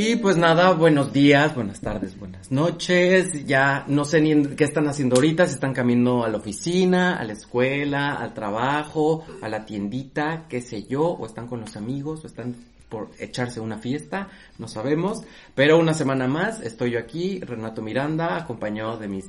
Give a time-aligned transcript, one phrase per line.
[0.00, 3.44] Y pues nada, buenos días, buenas tardes, buenas noches.
[3.46, 7.24] Ya no sé ni qué están haciendo ahorita, si están caminando a la oficina, a
[7.24, 12.22] la escuela, al trabajo, a la tiendita, qué sé yo, o están con los amigos,
[12.22, 12.54] o están
[12.88, 14.28] por echarse una fiesta,
[14.58, 15.18] no sabemos.
[15.56, 19.24] Pero una semana más estoy yo aquí, Renato Miranda, acompañado de mis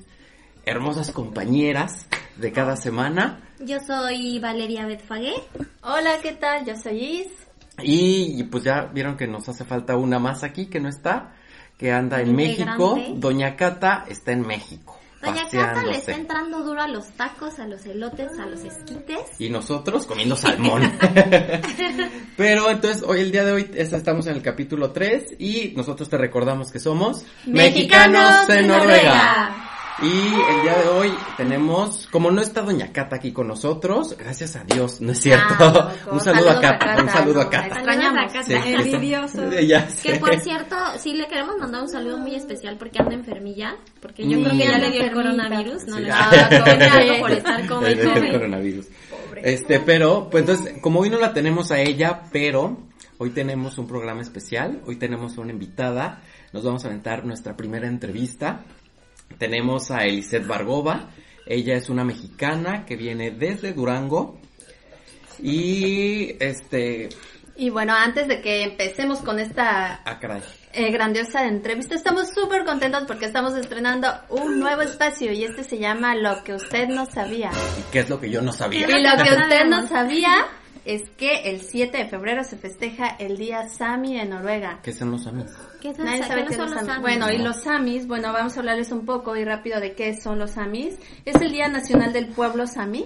[0.66, 3.42] hermosas compañeras de cada semana.
[3.60, 5.34] Yo soy Valeria Betfagué.
[5.82, 6.64] Hola, ¿qué tal?
[6.64, 7.49] Yo soy Is.
[7.84, 11.34] Y, pues ya vieron que nos hace falta una más aquí que no está,
[11.78, 13.00] que anda en México.
[13.16, 15.00] Doña Cata está en México.
[15.22, 19.40] Doña Cata le está entrando duro a los tacos, a los elotes, a los esquites.
[19.40, 20.84] Y nosotros comiendo salmón.
[22.38, 26.18] Pero entonces hoy, el día de hoy, estamos en el capítulo 3 y nosotros te
[26.18, 29.69] recordamos que somos mexicanos, en Noruega.
[30.02, 34.56] Y el día de hoy tenemos, como no está Doña Cata aquí con nosotros, gracias
[34.56, 35.56] a Dios, ¿no es cierto?
[35.60, 37.68] Ah, un saludo a Cata, un saludo a Cata.
[37.68, 39.42] Extrañamos a Cata, envidioso.
[40.02, 44.26] Que por cierto, sí le queremos mandar un saludo muy especial porque anda enfermilla, porque
[44.26, 46.30] yo creo que ya le dio el coronavirus, no le ah,
[47.20, 48.86] por estar como el coronavirus.
[49.44, 52.78] Este, pero, pues entonces, como hoy no la tenemos a ella, pero
[53.18, 56.22] hoy tenemos un programa especial, hoy tenemos una invitada,
[56.54, 58.64] nos vamos a aventar nuestra primera entrevista
[59.38, 61.10] tenemos a Elisette Bargova.
[61.46, 64.40] Ella es una mexicana que viene desde Durango.
[65.42, 67.10] Y este.
[67.56, 70.20] Y bueno, antes de que empecemos con esta ah,
[70.72, 75.78] eh, grandiosa entrevista, estamos súper contentos porque estamos estrenando un nuevo espacio y este se
[75.78, 77.52] llama Lo que usted no sabía.
[77.78, 78.88] ¿Y qué es lo que yo no sabía?
[78.88, 80.46] Y lo que usted no sabía
[80.90, 84.80] es que el 7 de febrero se festeja el día Sami en Noruega.
[84.82, 85.46] ¿Qué son los Samis?
[86.00, 87.02] Nadie sabe qué son los Samis.
[87.02, 90.40] Bueno, y los Samis, bueno, vamos a hablarles un poco y rápido de qué son
[90.40, 90.96] los Samis.
[91.26, 93.06] Es el Día Nacional del Pueblo Sami,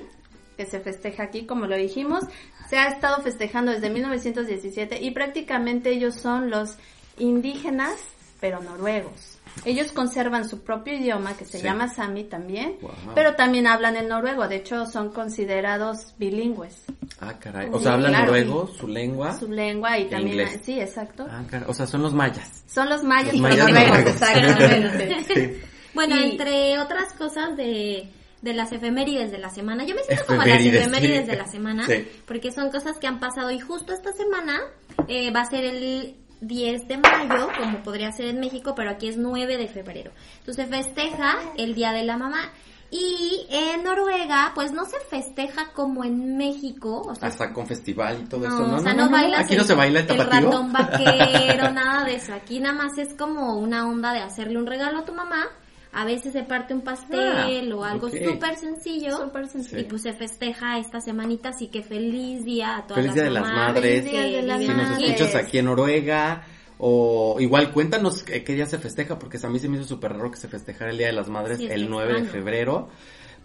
[0.55, 2.23] que se festeja aquí, como lo dijimos.
[2.69, 6.77] Se ha estado festejando desde 1917 y prácticamente ellos son los
[7.17, 7.95] indígenas,
[8.39, 9.32] pero noruegos.
[9.65, 12.77] Ellos conservan su propio idioma que se llama Sami también,
[13.15, 16.83] pero también hablan el noruego, de hecho son considerados bilingües.
[17.19, 17.69] Ah, caray.
[17.71, 19.37] O sea, hablan noruego, su lengua.
[19.37, 21.25] Su lengua y también, sí, exacto.
[21.29, 21.67] Ah, caray.
[21.69, 22.63] O sea, son los mayas.
[22.67, 25.61] Son los mayas, los mayas noruegos, exactamente.
[25.93, 28.09] Bueno, entre otras cosas de
[28.43, 29.85] de las efemérides de la semana.
[29.85, 31.87] Yo me siento como las efemérides de la semana,
[32.27, 34.59] porque son cosas que han pasado y justo esta semana
[35.07, 36.17] eh, va a ser el
[36.47, 40.11] 10 de mayo, como podría ser en México, pero aquí es 9 de febrero.
[40.39, 42.51] Entonces festeja el Día de la Mamá.
[42.95, 47.01] Y en Noruega, pues no se festeja como en México.
[47.01, 48.75] O sea, Hasta con festival y todo eso, ¿no?
[48.75, 52.35] O sea, no, Aquí no se baila el, el ratón vaquero, nada de eso.
[52.35, 55.49] Aquí nada más es como una onda de hacerle un regalo a tu mamá
[55.93, 59.79] a veces se parte un pastel ah, o algo súper sencillo, super sencillo.
[59.79, 63.29] y pues se festeja esta semanita, así que feliz día a todas feliz día de
[63.29, 66.43] las madres, de las si nos escuchas aquí en Noruega,
[66.79, 70.31] o igual cuéntanos qué, día se festeja, porque a mí se me hizo súper raro
[70.31, 72.89] que se festejara el Día de las Madres el 9 de febrero,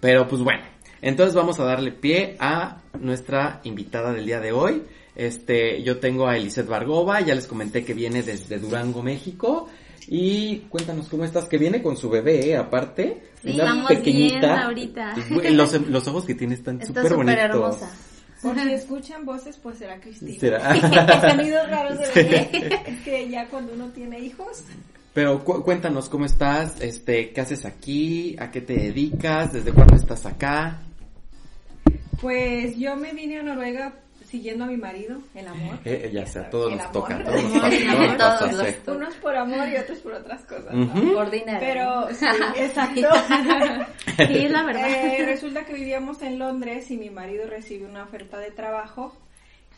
[0.00, 0.64] pero pues bueno,
[1.03, 4.82] entonces vamos a darle pie a nuestra invitada del día de hoy.
[5.14, 9.69] Este, yo tengo a Eliseth Bargova, ya les comenté que viene desde Durango, México.
[10.10, 12.56] Y cuéntanos cómo estás, que viene con su bebé, ¿eh?
[12.56, 13.22] aparte.
[13.44, 14.64] una pequeñita.
[14.64, 15.14] ahorita.
[15.50, 17.38] Los, los, ojos que tiene están súper bonitos.
[17.38, 17.91] hermosa.
[18.41, 20.38] Por si escuchan voces, pues será Cristina.
[20.38, 21.30] ¿Será?
[21.30, 22.82] Sonidos raros de bebé.
[22.86, 24.64] es que ya cuando uno tiene hijos.
[25.12, 30.25] Pero cuéntanos cómo estás, este, qué haces aquí, a qué te dedicas, desde cuándo estás
[30.25, 30.80] acá.
[32.20, 33.94] Pues yo me vine a Noruega
[34.28, 35.76] siguiendo a mi marido, el amor.
[35.84, 37.18] Eh, eh ya sea, todos nos toca,
[38.86, 40.74] Unos por amor y otros por otras cosas.
[41.14, 41.58] Por dinero.
[41.60, 43.08] Pero, sí, exacto.
[44.16, 44.88] sí, es la verdad.
[44.88, 49.16] Eh, resulta que vivíamos en Londres y mi marido recibió una oferta de trabajo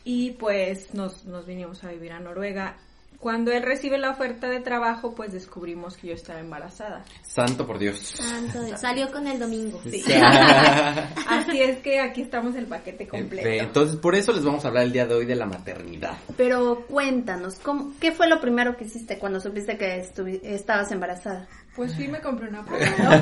[0.03, 2.77] y pues nos, nos vinimos a vivir a Noruega
[3.21, 7.03] cuando él recibe la oferta de trabajo, pues descubrimos que yo estaba embarazada.
[7.21, 7.99] Santo por Dios.
[7.99, 8.81] Santo Dios.
[8.81, 9.79] Salió con el domingo.
[9.83, 10.03] Sí.
[11.27, 13.47] Así es que aquí estamos el paquete completo.
[13.47, 16.17] Entonces, por eso les vamos a hablar el día de hoy de la maternidad.
[16.35, 20.03] Pero cuéntanos, ¿cómo, ¿qué fue lo primero que hiciste cuando supiste que
[20.43, 21.47] estabas embarazada?
[21.75, 22.87] Pues sí, me compré una prueba.
[22.97, 23.21] una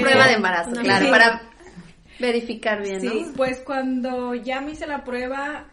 [0.00, 1.42] prueba de embarazo, claro, para
[2.18, 3.10] verificar bien, ¿no?
[3.12, 5.68] Sí, pues cuando ya me hice la prueba,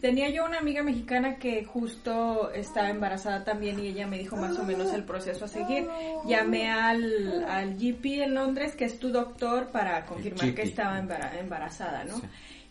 [0.00, 4.56] Tenía yo una amiga mexicana que justo estaba embarazada también y ella me dijo más
[4.58, 5.88] o menos el proceso a seguir.
[6.26, 12.04] Llamé al, al GP en Londres, que es tu doctor, para confirmar que estaba embarazada,
[12.04, 12.20] ¿no?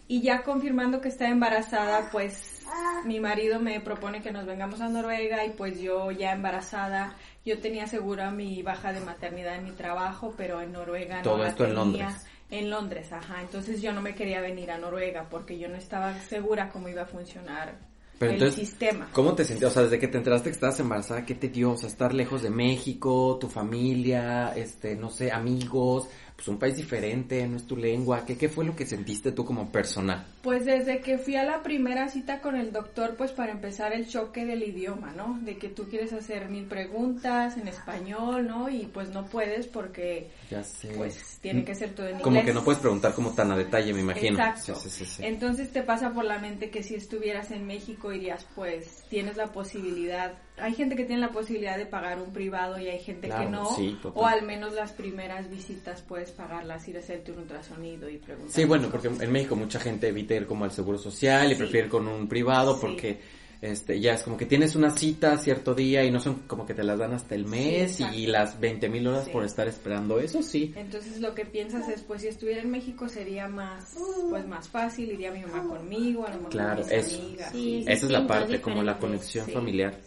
[0.07, 2.65] Y ya confirmando que estaba embarazada, pues
[3.03, 7.13] mi marido me propone que nos vengamos a Noruega y pues yo ya embarazada,
[7.45, 11.45] yo tenía segura mi baja de maternidad en mi trabajo, pero en Noruega Todo no
[11.45, 13.41] esto en Londres en Londres, ajá.
[13.41, 17.03] Entonces yo no me quería venir a Noruega porque yo no estaba segura cómo iba
[17.03, 17.77] a funcionar
[18.19, 19.09] Pero el sistema.
[19.11, 19.71] ¿Cómo te sentías?
[19.71, 21.71] O sea, desde que te enteraste que estabas embarazada, ¿qué te dio?
[21.71, 26.75] O sea, estar lejos de México, tu familia, este, no sé, amigos, pues un país
[26.75, 28.23] diferente, no es tu lengua.
[28.23, 30.23] ¿Qué, ¿Qué fue lo que sentiste tú como personal?
[30.43, 34.07] Pues desde que fui a la primera cita con el doctor, pues para empezar el
[34.07, 35.39] choque del idioma, ¿no?
[35.41, 38.69] De que tú quieres hacer mil preguntas en español, ¿no?
[38.69, 40.89] Y pues no puedes porque ya sé.
[40.95, 42.23] pues tiene que ser todo en inglés.
[42.23, 44.37] Como que no puedes preguntar como tan a detalle, me imagino.
[44.37, 44.75] Exacto.
[44.75, 48.45] Sí, sí, sí, Entonces te pasa por la mente que si estuvieras en México irías,
[48.53, 52.87] pues tienes la posibilidad hay gente que tiene la posibilidad de pagar un privado y
[52.87, 53.69] hay gente que no.
[54.13, 58.51] o al menos las primeras visitas puedes pagarlas, ir a hacerte un ultrasonido y preguntar.
[58.51, 61.85] Sí, bueno, porque en México mucha gente evita ir como al seguro social y prefiere
[61.85, 63.19] ir con un privado porque
[63.61, 66.73] este, ya es como que tienes una cita cierto día y no son como que
[66.73, 70.43] te las dan hasta el mes y las 20 mil horas por estar esperando, eso
[70.43, 70.73] sí.
[70.75, 73.95] Entonces lo que piensas es, pues si estuviera en México sería más,
[74.29, 77.53] pues más fácil, iría mi mamá conmigo, a lo mejor claro, mis eso, amigas.
[77.53, 79.97] esa es la parte, como la conexión familiar.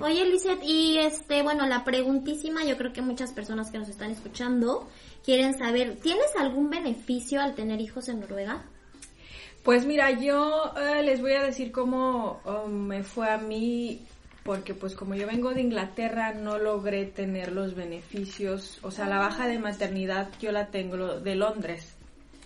[0.00, 4.10] Oye, Lizeth, y este, bueno, la preguntísima, yo creo que muchas personas que nos están
[4.10, 4.88] escuchando
[5.22, 8.64] quieren saber, ¿tienes algún beneficio al tener hijos en Noruega?
[9.66, 14.00] Pues mira, yo eh, les voy a decir cómo oh, me fue a mí,
[14.44, 19.18] porque pues como yo vengo de Inglaterra no logré tener los beneficios, o sea, la
[19.18, 21.96] baja de maternidad yo la tengo de Londres.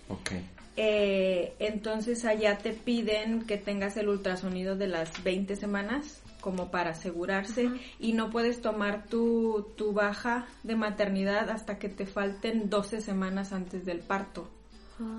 [0.09, 0.31] Ok.
[0.77, 6.89] Eh, entonces allá te piden que tengas el ultrasonido de las 20 semanas como para
[6.89, 7.69] asegurarse
[7.99, 13.53] y no puedes tomar tu, tu baja de maternidad hasta que te falten 12 semanas
[13.53, 14.49] antes del parto.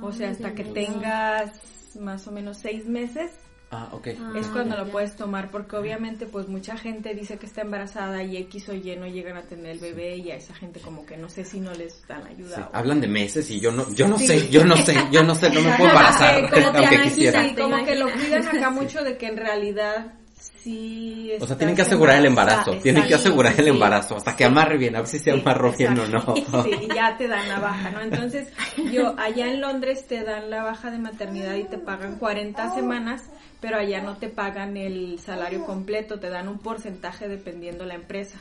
[0.02, 3.30] o sea, hasta que tengas más o menos 6 meses.
[3.74, 4.08] Ah, ok.
[4.36, 8.36] es cuando lo puedes tomar porque obviamente pues mucha gente dice que está embarazada y
[8.36, 11.16] X o Y no llegan a tener el bebé y a esa gente como que
[11.16, 12.68] no sé si no les dan ayuda.
[12.74, 15.48] Hablan de meses y yo no yo no sé, yo no sé, yo no sé,
[15.48, 17.54] no me puedo embarazar aunque quisiera.
[17.56, 20.18] como que lo cuidan acá mucho de que en realidad
[20.62, 24.44] Sí, o sea, tienen que asegurar el embarazo, tienen que asegurar el embarazo, hasta que
[24.44, 26.34] amarre bien, a ver si se amarró bien o no.
[26.62, 28.00] Sí, y ya te dan la baja, ¿no?
[28.00, 28.48] Entonces,
[28.92, 33.22] yo, allá en Londres te dan la baja de maternidad y te pagan 40 semanas,
[33.60, 38.38] pero allá no te pagan el salario completo, te dan un porcentaje dependiendo la empresa.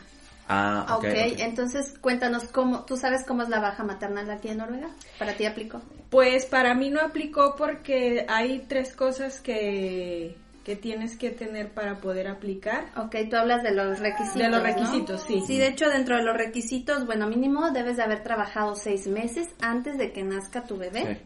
[0.48, 1.06] Ah, ok.
[1.40, 4.90] entonces cuéntanos cómo, ¿tú sabes cómo es la baja maternal aquí en Noruega?
[5.18, 5.82] ¿Para ti aplicó?
[6.10, 11.98] Pues para mí no aplicó porque hay tres cosas que que tienes que tener para
[11.98, 12.92] poder aplicar.
[12.96, 14.42] Ok, tú hablas de los requisitos.
[14.42, 15.42] De los requisitos, sí.
[15.46, 19.50] Sí, de hecho, dentro de los requisitos, bueno, mínimo debes de haber trabajado seis meses
[19.62, 21.22] antes de que nazca tu bebé.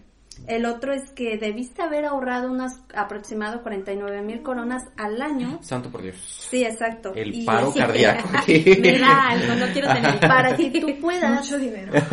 [0.47, 5.59] El otro es que debiste haber ahorrado unas aproximado 49 mil coronas al año.
[5.61, 6.17] Santo por Dios.
[6.49, 7.13] Sí, exacto.
[7.15, 8.29] El paro cardíaco.
[8.47, 10.19] Mira, no quiero tener.
[10.21, 11.51] Para que tú puedas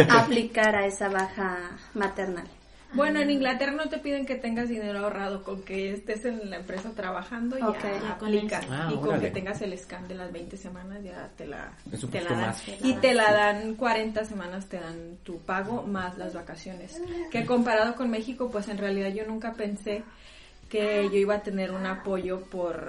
[0.08, 2.48] aplicar a esa baja maternal.
[2.94, 6.56] Bueno, en Inglaterra no te piden que tengas dinero ahorrado, con que estés en la
[6.56, 8.66] empresa trabajando y ya aplicas.
[8.70, 11.72] Ah, y con que tengas el scan de las 20 semanas ya te la,
[12.10, 12.54] te la dan.
[12.82, 17.00] Y te la dan 40 semanas, te dan tu pago más las vacaciones.
[17.30, 20.02] Que comparado con México, pues en realidad yo nunca pensé
[20.68, 22.88] que yo iba a tener un apoyo por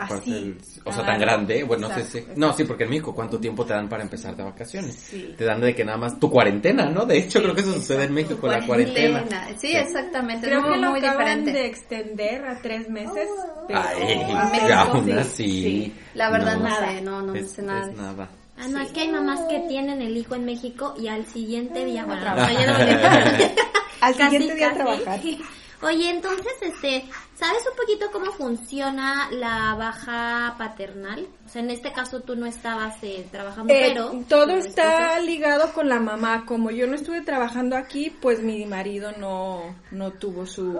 [0.00, 3.38] Así, o sea, tan grande, bueno, no sé si, no, sí, porque en México, ¿cuánto
[3.38, 5.12] tiempo te dan para empezar de vacaciones?
[5.36, 7.04] Te dan de que nada más tu cuarentena, ¿no?
[7.04, 9.24] De hecho, creo que eso sucede en México, la cuarentena.
[9.58, 10.46] Sí, exactamente.
[10.46, 13.28] Creo que lo acaban de extender a tres meses.
[13.66, 15.92] Pero Ay, aún así.
[16.14, 17.90] La verdad no, sé, no, no sé nada.
[17.90, 18.28] Es nada.
[18.58, 21.84] Ah, no, es que hay mamás que tienen el hijo en México y al siguiente
[21.84, 22.22] día, bueno,
[24.00, 25.20] al siguiente día a trabajar.
[25.82, 31.26] Oye, entonces, este, ¿sabes un poquito cómo funciona la baja paternal?
[31.46, 34.24] O sea, en este caso tú no estabas eh, trabajando, eh, pero...
[34.28, 36.44] Todo está ligado con la mamá.
[36.44, 40.72] Como yo no estuve trabajando aquí, pues mi marido no, no tuvo su,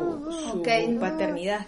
[0.53, 0.63] su
[1.01, 1.67] paternidad.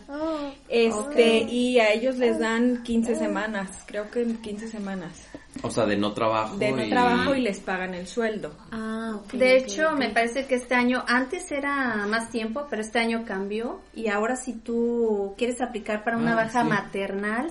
[0.68, 5.28] Este, y a ellos les dan 15 semanas, creo que 15 semanas.
[5.62, 6.56] O sea, de no trabajo.
[6.56, 8.52] De no trabajo y les pagan el sueldo.
[8.70, 13.24] Ah, De hecho, me parece que este año, antes era más tiempo, pero este año
[13.24, 13.80] cambió.
[13.94, 17.50] Y ahora si tú quieres aplicar para una ah, baja maternal,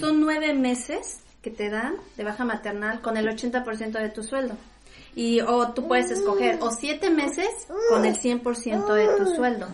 [0.00, 4.56] son nueve meses que te dan de baja maternal con el 80% de tu sueldo.
[5.14, 7.48] Y o tú puedes escoger o siete meses
[7.90, 9.68] con el 100% de tu sueldo.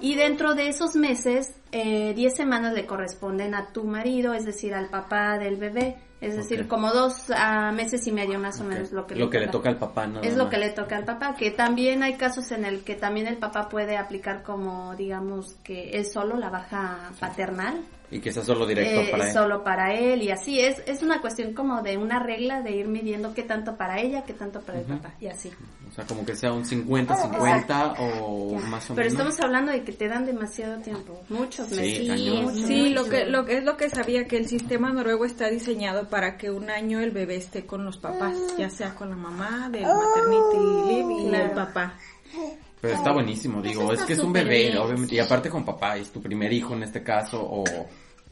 [0.00, 4.74] Y dentro de esos meses, eh, 10 semanas le corresponden a tu marido, es decir,
[4.74, 5.96] al papá del bebé.
[6.24, 9.30] Es decir, como dos ah, meses y medio más o menos lo que, lo le,
[9.30, 9.46] que toca.
[9.46, 10.22] le toca al papá, ¿no?
[10.22, 13.26] Es lo que le toca al papá, que también hay casos en el que también
[13.26, 17.82] el papá puede aplicar como, digamos, que es solo la baja paternal.
[18.14, 19.32] Y que sea solo directo eh, para él.
[19.32, 20.60] Solo para él y así.
[20.60, 24.22] Es, es una cuestión como de una regla de ir midiendo qué tanto para ella,
[24.22, 25.50] qué tanto para el papá y así.
[25.88, 28.96] O sea, como que sea un 50-50 o más o menos.
[28.96, 32.20] Pero estamos hablando de que te dan demasiado tiempo, mucho muchos meses.
[32.54, 35.48] Sí, sí, lo que lo que es lo que sabía que el sistema noruego está
[35.48, 39.16] diseñado para que un año el bebé esté con los papás, ya sea con la
[39.16, 41.94] mamá del maternity leave y el papá.
[42.80, 46.10] Pero está buenísimo, digo, es que es un bebé, obviamente, y aparte con papá, es
[46.10, 47.64] tu primer hijo en este caso, o...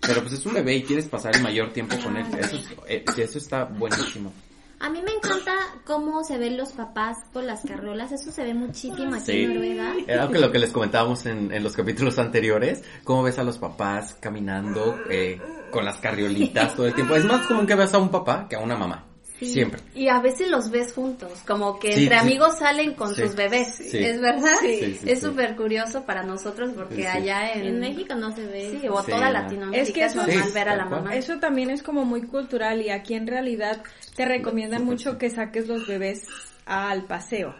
[0.06, 2.56] Pero pues es un bebé y quieres pasar el mayor tiempo con él, eso,
[2.88, 4.32] eh, eso está buenísimo.
[4.80, 5.54] A mí me encanta
[5.84, 9.94] cómo se ven los papás con las carriolas, eso se ve muchísimo aquí en Noruega.
[10.08, 14.16] Era lo que les comentábamos en, en, los capítulos anteriores, cómo ves a los papás
[14.18, 15.40] caminando eh,
[15.70, 17.14] con las carriolitas todo el tiempo.
[17.14, 19.11] Es más común que veas a un papá que a una mamá.
[19.46, 19.80] Siempre.
[19.94, 24.20] Y a veces los ves juntos, como que entre amigos salen con sus bebés, ¿es
[24.20, 24.56] verdad?
[24.64, 27.80] es súper curioso para nosotros porque allá en...
[27.80, 28.78] México no se ve.
[28.80, 31.16] Sí, o toda Latinoamérica es, que eso, es normal ver a la mamá.
[31.16, 33.82] Eso también es como muy cultural y aquí en realidad
[34.14, 36.28] te recomiendan mucho que saques los bebés
[36.66, 37.54] al paseo.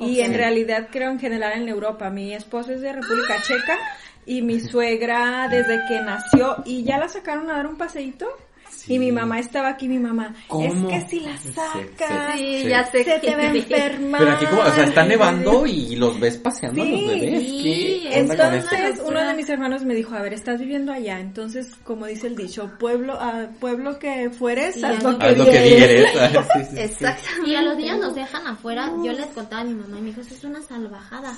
[0.00, 2.08] Y en realidad creo en general en Europa.
[2.10, 3.78] Mi esposo es de República Checa
[4.26, 8.28] y mi suegra desde que nació y ya la sacaron a dar un paseíto
[8.86, 13.18] y mi mamá estaba aquí, mi mamá, es que si la sacas, ya sé se
[13.18, 14.20] te va a enfermar.
[14.20, 17.42] Pero aquí como, o sea, está nevando y los ves paseando a los bebés.
[17.42, 18.08] Sí.
[18.10, 22.28] Entonces, uno de mis hermanos me dijo, a ver, estás viviendo allá, entonces, como dice
[22.28, 27.50] el dicho, pueblo, a pueblo que fueres, haz lo que, haz lo que Exactamente.
[27.50, 30.08] Y a los días nos dejan afuera, yo les contaba a mi mamá y me
[30.08, 31.34] dijo, eso es una salvajada.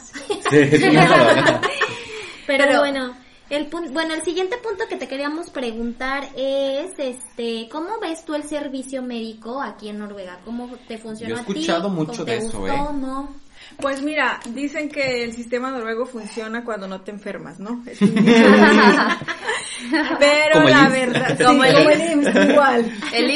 [2.46, 8.25] Pero bueno el bueno, el siguiente punto que te queríamos preguntar es, este, ¿cómo ves
[8.25, 10.38] tú el servicio médico aquí en Noruega?
[10.45, 11.30] ¿Cómo te funciona?
[11.30, 12.73] Yo he escuchado mucho de eso, ¿eh?
[13.78, 17.85] Pues mira, dicen que el sistema noruego funciona cuando no te enfermas, ¿no?
[20.19, 22.92] Pero la verdad, como el, IMSS, igual.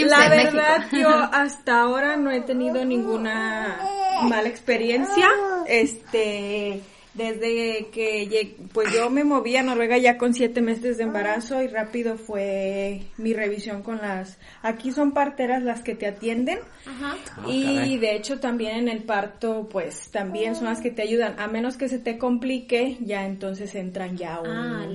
[0.08, 3.78] la verdad, yo hasta ahora no he tenido ninguna
[4.22, 5.28] mala experiencia.
[5.66, 6.82] Este,
[7.14, 11.68] desde que pues yo me moví a Noruega ya con siete meses de embarazo y
[11.68, 16.58] rápido fue mi revisión con las aquí son parteras las que te atienden.
[16.86, 17.16] Ajá.
[17.38, 21.38] Ah, y de hecho también en el parto pues también son las que te ayudan
[21.38, 24.86] a menos que se te complique ya entonces entran ya un, ah,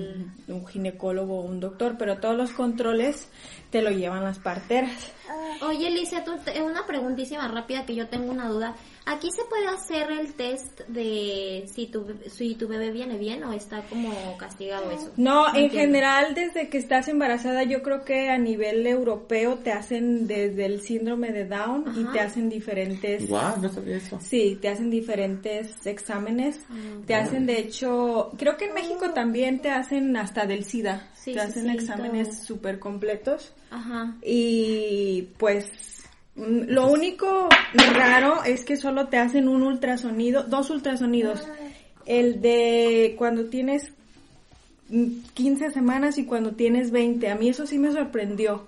[0.50, 3.30] un ginecólogo o un doctor pero todos los controles
[3.70, 5.14] te lo llevan las parteras.
[5.62, 6.34] Oye Alicia tú
[6.64, 8.76] una preguntísima rápida que yo tengo una duda
[9.10, 13.52] Aquí se puede hacer el test de si tu, si tu bebé viene bien o
[13.54, 15.12] está como castigado eso.
[15.18, 20.28] No, en general desde que estás embarazada yo creo que a nivel europeo te hacen
[20.28, 23.28] desde el síndrome de Down y te hacen diferentes...
[23.28, 24.20] Guau, no sabía eso.
[24.22, 26.60] Sí, te hacen diferentes exámenes.
[26.70, 26.76] Ah,
[27.08, 31.10] te hacen de hecho, creo que en México también te hacen hasta del SIDA.
[31.26, 33.56] te hacen exámenes súper completos.
[33.72, 34.18] Ajá.
[34.22, 35.99] Y pues
[36.40, 37.50] lo único
[37.94, 41.48] raro es que solo te hacen un ultrasonido, dos ultrasonidos.
[42.06, 43.92] El de cuando tienes
[45.34, 47.30] 15 semanas y cuando tienes 20.
[47.30, 48.68] A mí eso sí me sorprendió.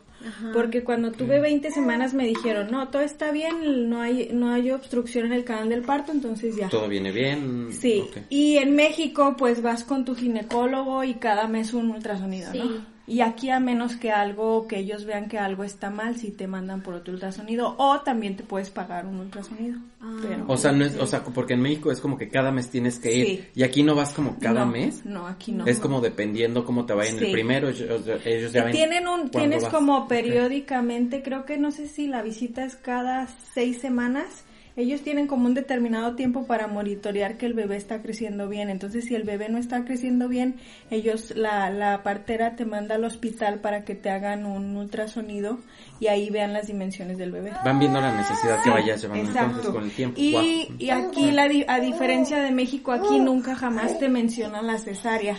[0.53, 4.69] Porque cuando tuve 20 semanas me dijeron, no, todo está bien, no hay, no hay
[4.69, 6.69] obstrucción en el canal del parto, entonces ya.
[6.69, 7.69] Todo viene bien.
[7.71, 8.03] Sí.
[8.29, 12.85] Y en México, pues vas con tu ginecólogo y cada mes un ultrasonido, ¿no?
[13.07, 16.47] Y aquí a menos que algo, que ellos vean que algo está mal, si te
[16.47, 17.75] mandan por otro ultrasonido.
[17.77, 19.79] O también te puedes pagar un ultrasonido.
[20.01, 22.69] Ah, o sea, no es, o sea, porque en México es como que cada mes
[22.69, 23.49] tienes que ir.
[23.55, 25.05] Y aquí no vas como cada mes.
[25.05, 25.65] No, aquí no.
[25.65, 28.05] Es como dependiendo cómo te vaya en el primero, ellos,
[28.51, 32.75] ya ven Tienen un, tienes como periódicamente, creo que no sé si la visita es
[32.75, 38.01] cada seis semanas ellos tienen como un determinado tiempo para monitorear que el bebé está
[38.01, 38.69] creciendo bien.
[38.69, 40.55] Entonces, si el bebé no está creciendo bien,
[40.89, 45.59] ellos, la, la partera te manda al hospital para que te hagan un ultrasonido
[45.99, 47.51] y ahí vean las dimensiones del bebé.
[47.65, 50.19] Van viendo la necesidad que vayas llevando entonces con el tiempo.
[50.19, 55.35] Y, y aquí, la, a diferencia de México, aquí nunca jamás te mencionan la cesárea.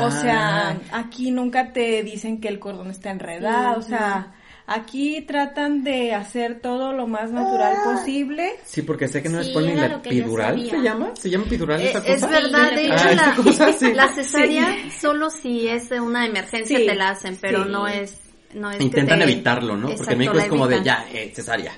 [0.00, 0.76] O sea, ah.
[0.92, 4.34] aquí nunca te dicen que el cordón está enredado, o sea
[4.66, 7.92] Aquí tratan de hacer todo lo más natural ah.
[7.92, 8.52] posible.
[8.64, 11.10] Sí, porque sé que no les ponen la epidural, ¿se llama?
[11.14, 12.14] ¿Se llama epidural esta eh, cosa?
[12.14, 17.36] Es verdad, de hecho ah, la, cesárea solo si es una emergencia te la hacen,
[17.40, 18.18] pero no es
[18.54, 19.88] no es Intentan evitarlo, ¿no?
[19.96, 21.72] Porque en México es como de ya, eh, cesárea.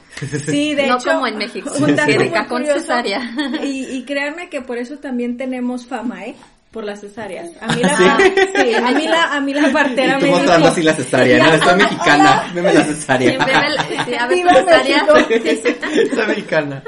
[0.45, 1.07] Sí, de no hecho.
[1.07, 1.71] No como en México.
[2.49, 3.21] con cesárea.
[3.62, 6.35] Y, y créanme que por eso también tenemos fama, ¿eh?
[6.75, 7.50] Por las cesáreas.
[7.61, 7.97] A mí la,
[8.57, 11.52] sí, a mí la, a mí la partera me mostrando así la cesárea, ¿no?
[11.54, 13.31] Estoy mexicana, veme la cesárea.
[14.04, 15.07] Sí, a ver cesárea.
[15.07, 16.83] Soy mexicana.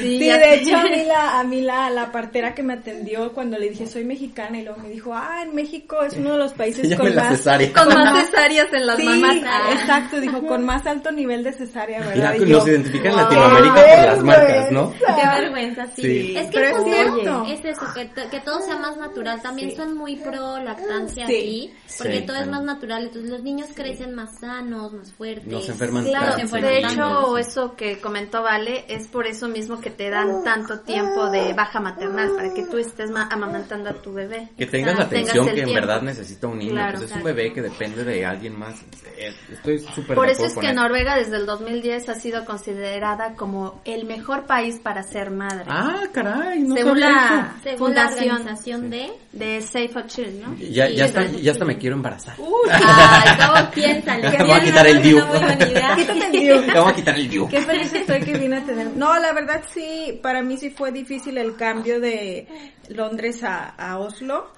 [0.00, 3.58] Sí, de hecho a mí, la, a mí la, la partera que me atendió cuando
[3.58, 6.52] le dije soy mexicana y luego me dijo, ah, en México es uno de los
[6.52, 7.42] países con más,
[7.74, 9.36] con más cesáreas en las sí, mamás.
[9.72, 12.36] exacto, dijo, con más alto nivel de cesárea, ¿verdad?
[12.38, 14.92] Mira, nos identifica en Latinoamérica por las marcas, ¿no?
[14.92, 16.36] Qué vergüenza, sí.
[16.36, 19.42] Es que es, es eso, que, que todo sea más natural natural.
[19.42, 23.04] También son muy pro lactancia aquí, porque todo es más natural.
[23.04, 25.46] Entonces los niños crecen más sanos, más fuertes.
[25.46, 29.90] No se enferman claro, De hecho, eso que comentó Vale es por eso mismo que
[29.90, 34.50] te dan tanto tiempo de baja maternal, para que tú estés amamantando a tu bebé.
[34.56, 36.82] Que tengas la atención que en verdad necesita un niño.
[36.90, 38.80] pues es un bebé que depende de alguien más.
[39.16, 43.80] Eh, estoy súper Por eso es que Noruega desde el 2010 ha sido considerada como
[43.84, 45.64] el mejor país para ser madre.
[45.68, 50.56] Ah, caray, no según la, fundación de, de Safe for Children, ¿no?
[50.58, 52.34] Ya, ya, está, ya hasta me quiero embarazar.
[52.38, 54.36] Uy, ay, ¿cómo piénsale?
[54.38, 55.18] Vamos a quitar el diu.
[55.18, 55.42] Vamos
[56.92, 57.48] a quitar el diu.
[57.48, 58.88] Qué feliz estoy que vine a tener.
[58.96, 62.46] No, la verdad sí, para mí sí fue difícil el cambio de
[62.88, 64.52] Londres a, a Oslo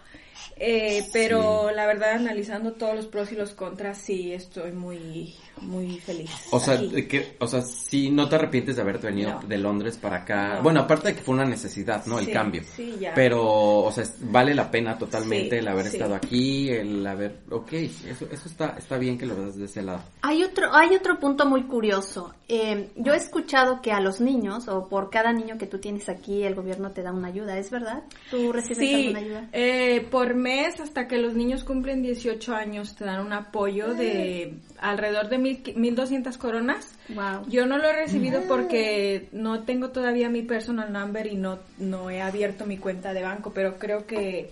[0.57, 5.99] eh, pero la verdad, analizando todos los pros y los contras, sí estoy muy, muy
[5.99, 6.31] feliz.
[6.51, 6.79] O sea,
[7.09, 10.61] que, o sea, sí, no te arrepientes de haberte venido de Londres para acá.
[10.63, 12.19] Bueno, aparte de que fue una necesidad, ¿no?
[12.19, 12.63] El cambio.
[12.77, 13.13] Sí, ya.
[13.15, 18.27] Pero, o sea, vale la pena totalmente el haber estado aquí, el haber, ok, eso,
[18.31, 20.03] eso está, está bien que lo veas de ese lado.
[20.23, 22.35] Hay otro, hay otro punto muy curioso.
[22.49, 26.09] Eh, yo he escuchado que a los niños, o por cada niño que tú tienes
[26.09, 28.03] aquí, el gobierno te da una ayuda, ¿es verdad?
[28.31, 29.49] ¿Tú recibes alguna ayuda?
[29.53, 34.59] Eh, por mes hasta que los niños cumplen 18 años te dan un apoyo de
[34.79, 36.95] alrededor de mil, 1200 coronas.
[37.09, 37.47] Wow.
[37.49, 42.11] Yo no lo he recibido porque no tengo todavía mi personal number y no, no
[42.11, 44.51] he abierto mi cuenta de banco, pero creo que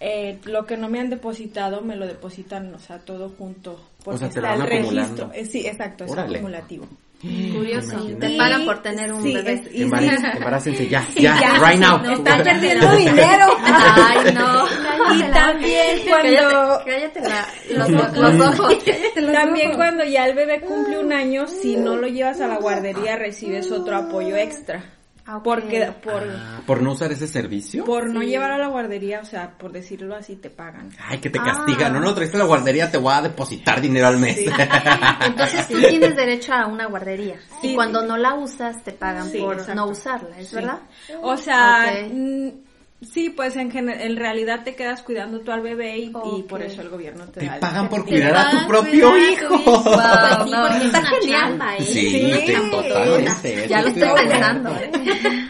[0.00, 3.80] eh, lo que no me han depositado me lo depositan, o sea, todo junto.
[4.04, 5.30] Porque está el registro.
[5.32, 6.88] Eh, sí, exacto, es acumulativo.
[7.22, 8.04] Curioso.
[8.18, 9.62] Te pagan por tener un bebé.
[9.72, 12.02] Y, embarácense ya, ya, right now.
[12.04, 13.46] están perdiendo dinero.
[13.62, 14.64] Ay, no.
[15.14, 16.82] Y también cuando...
[16.84, 17.20] Cállate,
[17.74, 18.78] los, los, ojos.
[19.32, 23.16] También cuando ya el bebé cumple un año, si no lo llevas a la guardería,
[23.16, 24.84] recibes otro apoyo extra.
[25.24, 27.84] Ah, Porque por, ah, por no usar ese servicio.
[27.84, 30.90] Por no llevar a la guardería, o sea, por decirlo así, te pagan.
[30.98, 31.92] Ay, que te castigan.
[31.92, 34.38] No, no traes a la guardería, te voy a depositar dinero al mes.
[35.24, 37.36] Entonces sí tienes derecho a una guardería.
[37.62, 40.80] Y cuando no la usas, te pagan por no usarla, ¿es verdad?
[41.22, 41.94] O sea,
[43.10, 46.10] Sí, pues en, en realidad te quedas cuidando tú al bebé y,
[46.48, 49.58] por eso el gobierno te, te pagan por cuidar a tu propio hijo.
[49.58, 51.58] Wow, no, está genial.
[51.78, 51.82] ¿eh?
[51.82, 53.66] Sí, sí, totalmente.
[53.68, 54.70] Ya lo estoy pensando.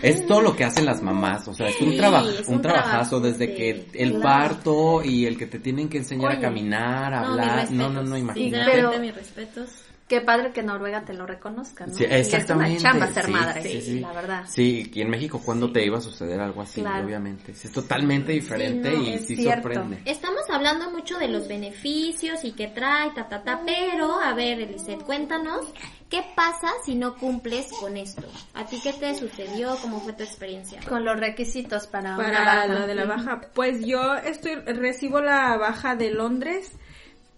[0.03, 3.55] Es todo lo que hacen las mamás, o sea, es un trabajo, un, trabajazo desde
[3.55, 7.71] que el parto y el que te tienen que enseñar a caminar, a hablar.
[7.71, 8.71] No, no, no, imagínate.
[8.73, 9.69] Pero mis respetos
[10.09, 11.95] qué padre que Noruega te lo reconozca, ¿no?
[11.95, 12.77] Sí, exactamente.
[12.77, 14.45] es una chamba ser madre, sí, sí, la verdad.
[14.49, 16.83] Sí, y en México, ¿cuándo te iba a suceder algo así?
[16.83, 17.53] Obviamente.
[17.53, 20.03] es totalmente diferente y sí sorprende.
[20.05, 24.61] Estamos hablando mucho de los beneficios y qué trae, ta, ta, ta, pero, a ver,
[24.61, 25.67] Eliseth, cuéntanos,
[26.11, 28.27] ¿qué pasa si no cumples con esto?
[28.55, 29.77] ¿A ti qué te sucedió?
[29.81, 30.81] ¿Cómo fue tu experiencia?
[30.88, 33.41] Con los requisitos para, para lo de la baja.
[33.55, 36.73] Pues yo estoy, recibo la baja de Londres,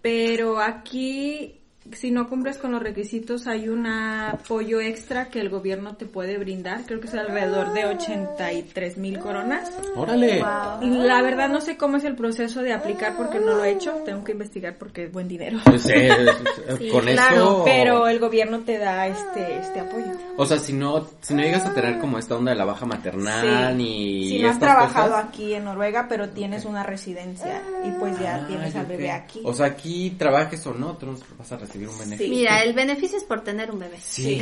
[0.01, 5.95] pero aquí si no cumples con los requisitos hay un apoyo extra que el gobierno
[5.95, 9.71] te puede brindar, creo que es alrededor de 83 mil coronas.
[9.95, 10.39] Órale.
[10.39, 13.91] La verdad no sé cómo es el proceso de aplicar porque no lo he hecho,
[14.03, 15.59] tengo que investigar porque es buen dinero.
[15.85, 17.61] Sí, con eso...
[17.63, 20.11] Pero el gobierno te da este, este apoyo.
[20.35, 22.85] O sea, si no, si no llegas a tener como esta onda de la baja
[22.85, 24.29] maternal ni...
[24.29, 28.75] Si no has trabajado aquí en Noruega, pero tienes una residencia y pues ya tienes
[28.75, 29.41] al bebé aquí.
[29.43, 31.74] O sea, aquí trabajes o no, tú vas a recibir
[32.19, 33.97] Mira, el beneficio es por tener un bebé.
[34.01, 34.41] Sí,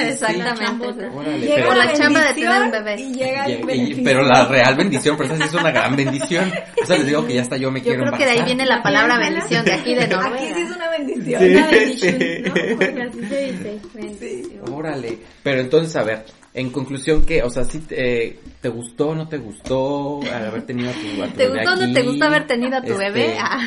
[0.00, 1.08] exactamente.
[1.08, 3.00] Por la chamba de tener un bebé.
[3.00, 4.04] Y llega el beneficio.
[4.04, 6.52] pero la real bendición, pero esa sí es una gran bendición.
[6.82, 8.44] O sea, les digo que ya está yo me quiero Yo creo que de ahí
[8.44, 10.36] viene la palabra bendición, de aquí de Noruega.
[10.36, 11.42] Aquí sí es una bendición.
[11.44, 12.76] Una bendición, ¿no?
[12.76, 13.80] Porque así se dice.
[13.94, 14.72] Bendición.
[14.72, 15.18] Órale.
[15.42, 17.42] Pero entonces, a ver, en conclusión, ¿qué?
[17.42, 21.26] O sea, ¿sí te, te gustó o no te gustó haber tenido a tu, a
[21.28, 23.38] tu ¿Te gustó o no te gustó haber tenido a tu este, bebé?
[23.38, 23.60] Ah.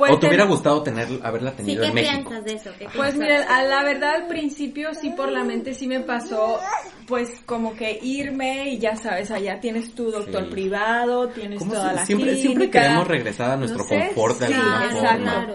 [0.00, 2.30] Pues ¿O te hubiera gustado tener, haberla tenido en México?
[2.30, 2.70] piensas de eso?
[2.96, 6.58] pues mira, la verdad al principio sí por la mente sí me pasó,
[7.06, 12.06] pues como que irme y ya sabes, allá tienes tu doctor privado, tienes toda la
[12.06, 12.40] siempre, clínica.
[12.40, 15.46] Siempre queremos regresar a nuestro confort de alguna forma.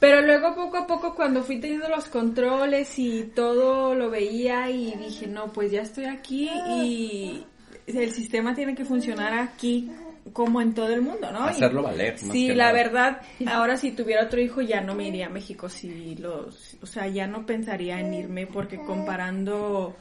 [0.00, 4.96] Pero luego poco a poco cuando fui teniendo los controles y todo lo veía y
[4.96, 6.50] dije, no, pues ya estoy aquí
[6.82, 7.46] y
[7.86, 9.88] el sistema tiene que funcionar aquí
[10.32, 11.44] como en todo el mundo, ¿no?
[11.44, 12.18] Hacerlo valer.
[12.18, 16.16] sí, la verdad, ahora si tuviera otro hijo ya no me iría a México, si
[16.16, 19.96] los, o sea, ya no pensaría en irme porque comparando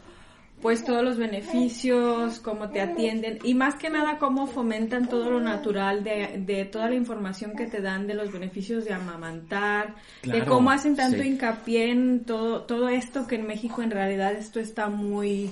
[0.62, 5.40] pues todos los beneficios, cómo te atienden y más que nada cómo fomentan todo lo
[5.40, 10.44] natural de, de toda la información que te dan de los beneficios de amamantar, de
[10.46, 14.88] cómo hacen tanto hincapié en todo, todo esto que en México en realidad esto está
[14.88, 15.52] muy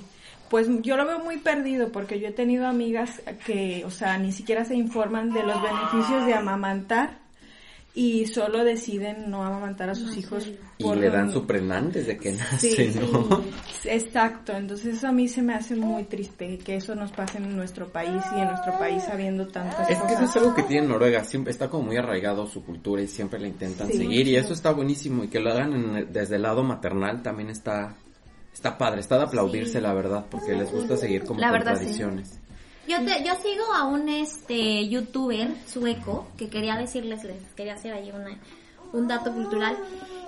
[0.54, 4.32] pues yo lo veo muy perdido porque yo he tenido amigas que, o sea, ni
[4.32, 7.18] siquiera se informan de los beneficios de amamantar
[7.96, 10.52] y solo deciden no amamantar a sus hijos.
[10.78, 13.44] Y le dan su prenán desde que nace, ¿no?
[13.86, 17.56] exacto, entonces eso a mí se me hace muy triste que eso nos pase en
[17.56, 20.12] nuestro país y en nuestro país sabiendo tantas es cosas.
[20.12, 23.02] Es que eso es algo que tiene Noruega, siempre está como muy arraigado su cultura
[23.02, 26.44] y siempre la intentan seguir y eso está buenísimo y que lo hagan desde el
[26.44, 27.96] lado maternal también está
[28.54, 32.40] está padre, está de aplaudirse la verdad porque les gusta seguir como tradiciones.
[32.88, 37.94] Yo, te, yo sigo a un este youtuber sueco que quería decirles, les quería hacer
[37.94, 38.38] ahí una,
[38.92, 39.78] un dato cultural,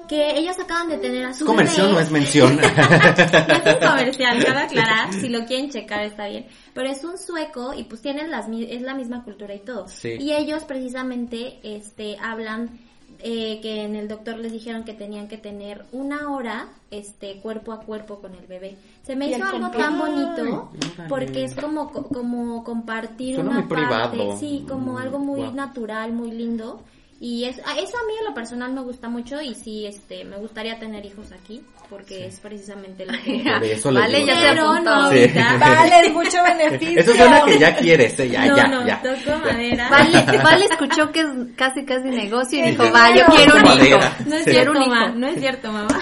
[0.08, 2.60] que ellos acaban de tener a su ¿Comercial no es mención?
[2.64, 6.48] es un comercial, cabe aclarar, si lo quieren checar está bien.
[6.74, 9.86] Pero es un sueco y pues tienen las, es la misma cultura y todo.
[10.04, 12.80] Y ellos precisamente este hablan
[13.28, 17.72] eh, que en el doctor les dijeron que tenían que tener una hora este cuerpo
[17.72, 18.78] a cuerpo con el bebé.
[19.02, 20.70] Se me hizo algo tan bonito
[21.10, 26.84] porque es como como compartir una parte, sí, como algo muy natural, muy lindo.
[27.20, 30.38] Y es, eso a mí en lo personal me gusta mucho y sí, este, me
[30.38, 33.44] gustaría tener hijos aquí porque es precisamente lo que...
[33.92, 35.12] vale, ya se apuntó.
[35.12, 35.32] Sí.
[35.60, 37.00] Vale, mucho beneficio.
[37.00, 38.30] Eso suena que ya quieres, ¿eh?
[38.30, 39.02] ya, no, ya, no, ya.
[39.02, 39.90] toco madera.
[39.90, 44.00] Vale, vale escuchó que es casi casi negocio y dijo, va, yo quiero un hijo.
[44.26, 46.00] No es cierto, mamá, no es cierto, mamá.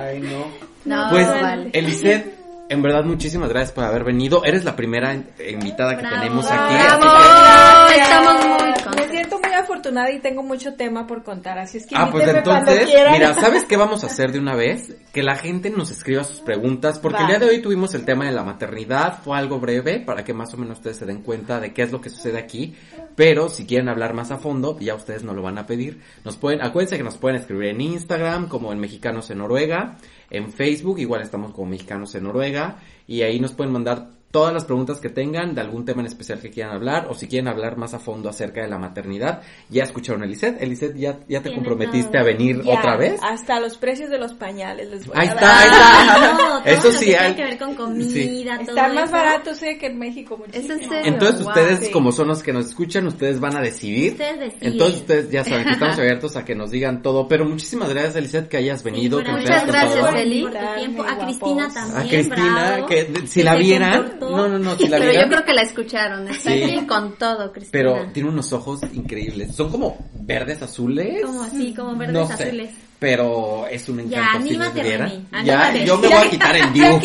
[0.00, 0.70] Ay, no.
[0.84, 1.70] No, pues, vale.
[1.72, 4.44] Eliseth, en verdad, muchísimas gracias por haber venido.
[4.44, 6.74] Eres la primera invitada que tenemos aquí.
[6.74, 7.92] ¡Bravo!
[7.92, 11.94] Estamos muy Me siento muy afortunada y tengo mucho tema por contar, así es que
[11.96, 14.96] Ah, pues entonces, mira, ¿sabes qué vamos a hacer de una vez?
[15.12, 18.26] Que la gente nos escriba sus preguntas, porque el día de hoy tuvimos el tema
[18.26, 21.60] de la maternidad, fue algo breve, para que más o menos ustedes se den cuenta
[21.60, 22.74] de qué es lo que sucede aquí,
[23.14, 26.00] pero si quieren hablar más a fondo, ya ustedes nos lo van a pedir.
[26.24, 29.98] Nos pueden, acuérdense que nos pueden escribir en Instagram, como en Mexicanos en Noruega,
[30.30, 34.64] en Facebook, igual estamos como Mexicanos en Noruega, y ahí nos pueden mandar todas las
[34.64, 37.76] preguntas que tengan de algún tema en especial que quieran hablar o si quieren hablar
[37.76, 39.42] más a fondo acerca de la maternidad.
[39.68, 40.60] Ya escucharon a Eliseth.
[40.60, 43.20] Eliseth, ¿ya, ya te comprometiste a venir otra vez?
[43.22, 47.06] Hasta los precios de los pañales les voy ahí a está, Ahí está, eso sí.
[47.06, 50.78] Tiene que ver con comida, todo Están más baratos sé, que en México muchísimo.
[51.04, 54.12] Entonces ustedes, como son los que nos escuchan, ustedes van a decidir.
[54.12, 54.72] Ustedes deciden.
[54.72, 57.26] Entonces ustedes ya saben que estamos abiertos a que nos digan todo.
[57.28, 59.18] Pero muchísimas gracias, Eliseth, que hayas venido.
[59.18, 60.46] Sí, que muchas gracias, Eli.
[60.46, 61.98] A Cristina también.
[61.98, 64.19] A Cristina, que si la vieran.
[64.28, 66.84] No, no, no, si la pero yo creo que la escucharon, está sí.
[66.86, 67.70] con todo, Cristina.
[67.72, 69.54] Pero tiene unos ojos increíbles.
[69.54, 71.24] Son como verdes azules.
[71.24, 72.70] Como así, como verdes no sé, azules.
[72.98, 74.16] Pero es un encanto.
[74.16, 77.00] Ya, anímate, si Remy, Ya, yo me voy a quitar el Diu.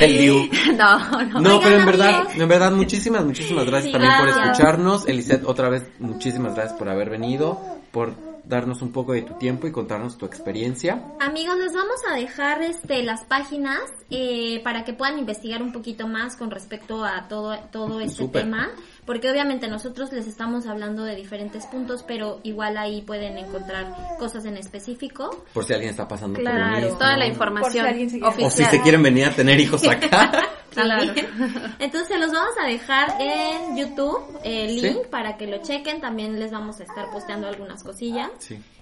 [0.00, 0.48] el Diu.
[0.76, 1.40] No, no.
[1.40, 5.06] No, pero en verdad, en verdad, muchísimas, muchísimas gracias también por escucharnos.
[5.06, 7.60] Eliseth, otra vez, muchísimas gracias por haber venido,
[7.92, 11.02] por darnos un poco de tu tiempo y contarnos tu experiencia.
[11.20, 16.06] Amigos, les vamos a dejar este las páginas eh, para que puedan investigar un poquito
[16.06, 18.68] más con respecto a todo todo este tema,
[19.06, 24.44] porque obviamente nosotros les estamos hablando de diferentes puntos, pero igual ahí pueden encontrar cosas
[24.44, 25.44] en específico.
[25.54, 26.98] Por si alguien está pasando claro, por lo mismo.
[26.98, 28.46] toda la información si oficial.
[28.46, 30.32] O si se quieren venir a tener hijos acá.
[30.70, 31.12] Claro.
[31.78, 36.00] Entonces los vamos a dejar en YouTube el link para que lo chequen.
[36.00, 38.30] También les vamos a estar posteando algunas cosillas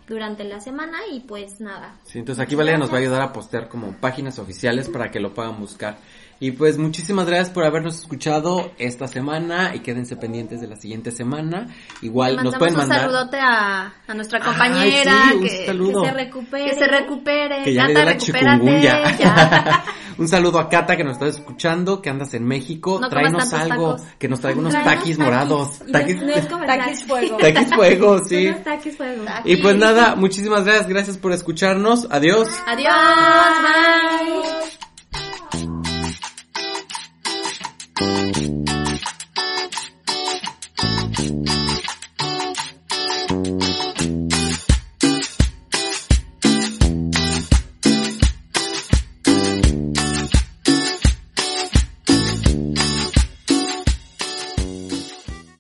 [0.09, 1.97] durante la semana y pues nada.
[2.05, 5.21] Sí, entonces aquí Valeria nos va a ayudar a postear como páginas oficiales para que
[5.21, 5.99] lo puedan buscar.
[6.41, 11.11] Y pues muchísimas gracias por habernos escuchado esta semana y quédense pendientes de la siguiente
[11.11, 11.67] semana.
[12.01, 16.71] Igual nos pueden mandar un saludote a, a nuestra compañera Ay, sí, que, se recupere.
[16.71, 17.63] Que se recupere.
[17.65, 18.83] Que ya Cata, le dé la recupérate,
[19.19, 19.85] ya.
[20.19, 22.99] un saludo a Cata que nos estás escuchando, que andas en México.
[23.01, 24.09] No Tráenos algo, tacos.
[24.19, 25.81] que nos traiga unos taquis morados.
[25.91, 27.37] Taquis, no es taquis fuego.
[27.41, 28.47] Taquis fuego, sí.
[28.47, 29.25] Unos taquis fuego.
[29.45, 32.07] Y pues nada, muchísimas gracias, gracias por escucharnos.
[32.11, 32.49] Adiós.
[32.67, 32.95] Adiós,
[33.63, 34.58] bye.